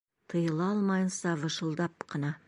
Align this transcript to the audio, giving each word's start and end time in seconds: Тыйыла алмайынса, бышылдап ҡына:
Тыйыла 0.31 0.69
алмайынса, 0.75 1.33
бышылдап 1.43 2.07
ҡына: 2.15 2.33